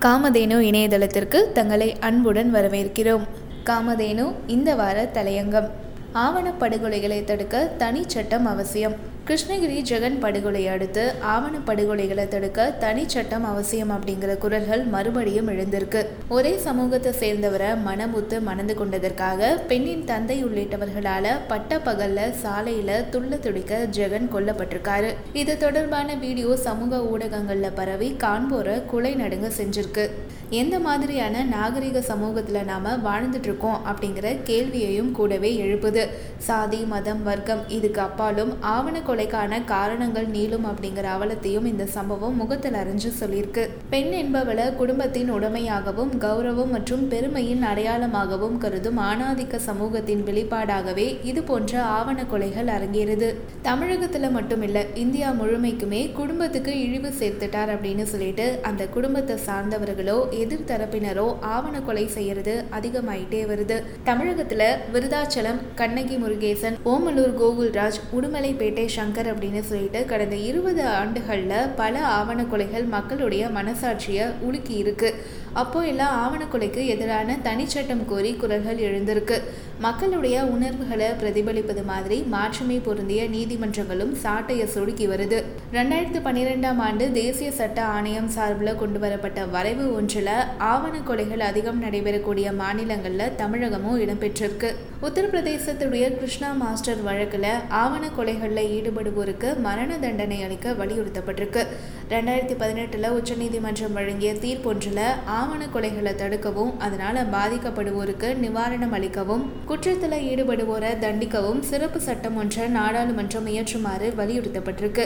[0.00, 3.20] காமதேனு இணையதளத்திற்கு தங்களை அன்புடன் வரவேற்கிறோம்.
[3.64, 5.70] காமதேனு இந்த வார தலையங்கம்.
[6.14, 8.94] ஆவணப்படுகொலைகளை தடுக்க தனி சட்டம் அவசியம்.
[9.28, 11.02] கிருஷ்ணகிரி ஜெகன் படுகொலை அடுத்து
[11.32, 16.00] ஆவண படுகொலைகளை தடுக்க தனி சட்டம் அவசியம் அப்படிங்கிற குரல்கள் மறுபடியும் எழுந்திருக்கு.
[16.28, 24.32] ஒரே சமூகத்தை சேர்ந்தவரை மனமுத்து மணந்து கொண்டதற்காக பெண்ணின் தந்தை உள்ளிட்டவர்களால பட்ட பகல்ல சாலையில துள்ள துடிக்க ஜெகன்
[24.34, 25.10] கொல்லப்பட்டிருக்காரு.
[25.32, 30.06] இது தொடர்பான வீடியோ சமூக ஊடகங்கள்ல பரவி காண்போரை குலை நடுங்க செஞ்சிருக்கு.
[30.50, 36.08] எந்த மாதிரியான நாகரிக சமூகத்துல நாம வாழ்ந்துட்டு இருக்கோம் அப்படிங்கிற கேள்வியையும் கூடவே எழுப்புது.
[36.38, 43.10] சாதி மதம் வர்க்கம் இதுக்கு அப்பாலும் ஆவண கொலைக்கான காரணங்கள் நீளும் அப்படிங்கிற அவலத்தையும் இந்த சம்பவம் முகத்தில் அறிஞ்சு
[43.20, 43.62] சொல்லியிருக்கு.
[43.90, 52.26] பெண் என்பவளை குடும்பத்தின் உடமையாகவும் கௌரவம் மற்றும் பெருமையின் அடையாளமாகவும் கருதும் ஆணாதிக்க சமூகத்தின் வெளிப்பாடாகவே இது போன்ற ஆவண
[52.32, 53.30] கொலைகள் அரங்கேறுது.
[53.64, 61.26] தமிழகத்துல மட்டுமில்ல இந்தியா முழுமைக்குமே குடும்பத்துக்கு இழிவு சேர்த்துட்டார் அப்படின்னு சொல்லிட்டு அந்த குடும்பத்தை சார்ந்தவர்களோ எதிர்த்தரப்பினரோ
[61.56, 63.78] ஆவண கொலை செய்யறது அதிகமாயிட்டே வருது.
[64.06, 64.62] தமிழகத்துல
[64.94, 72.86] விருதாச்சலம் கண்ணகி முருகேசன் ஓமலூர் கோகுல்ராஜ் உடுமலைப்பேட்டை சங்கர் அப்படின்னு சொல்லிட்டு கடந்த இருபது ஆண்டுகளில் பல ஆவண கொலைகள்
[72.86, 75.14] மக்களுடைய மனசாட்சியை உலுக்கி இருக்கு
[75.52, 79.36] அப்போ எல்லாம் ஆவணக்கொலைக்கு எதிரான தனிச்சட்டம் கோரி குரல்கள் எழுந்திருக்கு.
[79.78, 85.38] மக்களுடைய உணர்வுகளை பிரதிபலிப்பது மாதிரி மாற்றமே பொருந்திய நீதிமன்றங்களும் சாட்டையை சுருக்கி வருது.
[85.72, 92.54] ரெண்டாயிரத்து பன்னிரெண்டாம் ஆண்டு தேசிய சட்ட ஆணையம் சார்பில் கொண்டு வரப்பட்ட வரைவு ஒன்றில் ஆவண கொலைகள் அதிகம் நடைபெறக்கூடிய
[92.54, 94.70] மாநிலங்களில் தமிழகமும் இடம்பெற்றிருக்கு.
[95.02, 101.64] உத்தரப்பிரதேசத்துடைய கிருஷ்ணா மாஸ்டர் வழக்கில் ஆவண கொலைகளில் ஈடுபடுவோருக்கு மரண தண்டனை அளிக்க வலியுறுத்தப்பட்டிருக்கு.
[102.12, 105.00] ரெண்டாயிரத்தி பதினெட்டில் உச்சநீதிமன்றம் வழங்கிய தீர்ப்பொன்றில்
[105.38, 114.08] ஆவண கொலைகளை தடுக்கவும் அதனால் பாதிக்கப்படுவோருக்கு நிவாரணம் அளிக்கவும் குற்றத்தில் ஈடுபடுவோரை தண்டிக்கவும் சிறப்பு சட்டம் ஒன்றை நாடாளுமன்றம் இயற்றுமாறு
[114.20, 115.04] வலியுறுத்தப்பட்டிருக்கு.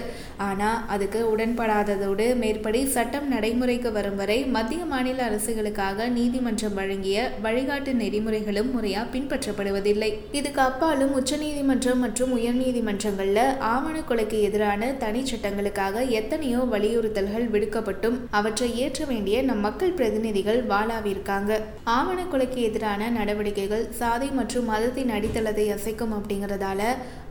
[0.49, 8.73] ஆனால் அதுக்கு உடன்படாததோடு மேற்படி சட்டம் நடைமுறைக்கு வரும் வரை மத்திய மாநில அரசுகளுக்காக நீதிமன்றம் வழங்கிய வழிகாட்டு நெறிமுறைகளும்
[8.77, 10.13] முறையாக பின்பற்றப்படுவதில்லை.
[10.41, 18.17] இதுக்கு அப்பாலும் உச்சநீதிமன்றம் மற்றும் உயர்நீதிமன்றங்களில் ஆவண கொலைக்கு எதிரான தனி சட்டங்களுக்காக எத்தனையோ வழி வலியுறுத்தல்கள் விடுக்கப்பட்டும்.
[18.39, 21.53] அவற்றை ஏற்ற வேண்டிய நம் மக்கள் பிரதிநிதிகள் வாழாவிருக்காங்க
[21.97, 26.81] ஆவண கொலைக்கு எதிரான நடவடிக்கைகள் சாதி மற்றும் மதத்தின் அடித்தளத்தை அசைக்கும் அப்படிங்கிறதால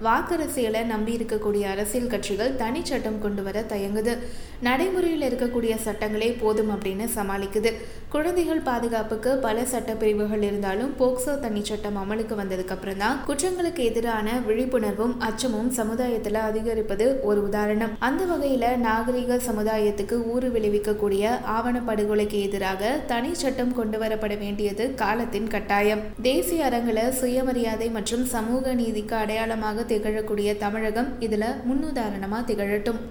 [0.07, 4.13] வாக்கரசியலை நம்பி இருக்கக்கூடிய அரசியல் கட்சிகள் தனி சட்டம் கொண்டு வர தயங்குது.
[4.67, 7.71] நடைமுறையில் இருக்கக்கூடிய சட்டங்களே போதும் அப்படின்னு சமாளிக்குது.
[8.13, 14.27] குழந்தைகள் பாதுகாப்புக்கு பல சட்ட பிரிவுகள் இருந்தாலும் போக்சோ தனி சட்டம் அமலுக்கு வந்ததுக்கு அப்புறம் தான் குற்றங்களுக்கு எதிரான
[14.47, 17.93] விழிப்புணர்வும் அச்சமும் சமுதாயத்தில் அதிகரிப்பது ஒரு உதாரணம்.
[18.07, 21.23] அந்த வகையில் நாகரிக சமுதாயத்துக்கு ஊறு விளைவிக்கக்கூடிய
[21.57, 26.03] ஆவண படுகொலைக்கு எதிராக தனி சட்டம் கொண்டு வரப்பட வேண்டியது காலத்தின் கட்டாயம்.
[26.21, 33.01] தேசிய அரங்கில் சுயமரியாதை மற்றும் சமூக நீதிக்கு அடையாளமாக திகழக்கூடிய தமிழகம் இதுல முன்னுதாரணமா திகழட்டும்.